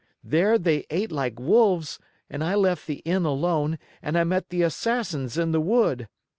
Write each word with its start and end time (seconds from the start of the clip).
There 0.23 0.57
they 0.57 0.87
ate 0.89 1.11
like 1.11 1.39
wolves 1.39 1.99
and 2.27 2.43
I 2.43 2.55
left 2.55 2.87
the 2.87 3.03
Inn 3.05 3.23
alone 3.23 3.77
and 4.01 4.17
I 4.17 4.23
met 4.23 4.49
the 4.49 4.63
Assassins 4.63 5.37
in 5.37 5.51
the 5.51 5.61
wood. 5.61 6.07